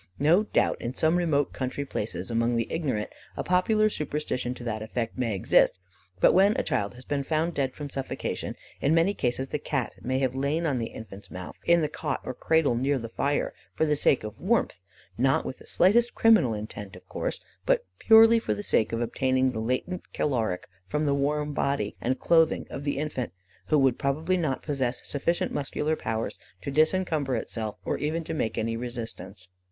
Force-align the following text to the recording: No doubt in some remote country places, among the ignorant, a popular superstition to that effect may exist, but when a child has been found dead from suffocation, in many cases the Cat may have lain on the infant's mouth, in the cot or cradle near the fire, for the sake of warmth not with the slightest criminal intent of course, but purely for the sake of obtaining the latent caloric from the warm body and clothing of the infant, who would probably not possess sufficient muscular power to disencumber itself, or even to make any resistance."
No 0.17 0.45
doubt 0.45 0.81
in 0.81 0.95
some 0.95 1.15
remote 1.15 1.53
country 1.53 1.85
places, 1.85 2.31
among 2.31 2.55
the 2.55 2.65
ignorant, 2.73 3.11
a 3.37 3.43
popular 3.43 3.87
superstition 3.87 4.55
to 4.55 4.63
that 4.63 4.81
effect 4.81 5.15
may 5.15 5.35
exist, 5.35 5.77
but 6.19 6.33
when 6.33 6.57
a 6.57 6.63
child 6.63 6.95
has 6.95 7.05
been 7.05 7.21
found 7.23 7.53
dead 7.53 7.75
from 7.75 7.87
suffocation, 7.87 8.55
in 8.81 8.95
many 8.95 9.13
cases 9.13 9.49
the 9.49 9.59
Cat 9.59 9.93
may 10.01 10.17
have 10.17 10.33
lain 10.33 10.65
on 10.65 10.79
the 10.79 10.87
infant's 10.87 11.29
mouth, 11.29 11.59
in 11.65 11.81
the 11.81 11.87
cot 11.87 12.19
or 12.23 12.33
cradle 12.33 12.73
near 12.73 12.97
the 12.97 13.09
fire, 13.09 13.53
for 13.73 13.85
the 13.85 13.95
sake 13.95 14.23
of 14.23 14.39
warmth 14.41 14.79
not 15.19 15.45
with 15.45 15.59
the 15.59 15.67
slightest 15.67 16.15
criminal 16.15 16.55
intent 16.55 16.95
of 16.95 17.07
course, 17.07 17.39
but 17.67 17.85
purely 17.99 18.39
for 18.39 18.55
the 18.55 18.63
sake 18.63 18.91
of 18.91 19.01
obtaining 19.01 19.51
the 19.51 19.59
latent 19.59 20.01
caloric 20.13 20.67
from 20.87 21.05
the 21.05 21.13
warm 21.13 21.53
body 21.53 21.95
and 22.01 22.17
clothing 22.19 22.65
of 22.71 22.85
the 22.85 22.97
infant, 22.97 23.33
who 23.67 23.77
would 23.77 23.99
probably 23.99 24.35
not 24.35 24.63
possess 24.63 25.05
sufficient 25.07 25.51
muscular 25.51 25.95
power 25.95 26.31
to 26.59 26.71
disencumber 26.71 27.35
itself, 27.35 27.77
or 27.85 27.99
even 27.99 28.23
to 28.23 28.33
make 28.33 28.57
any 28.57 28.75
resistance." 28.75 29.47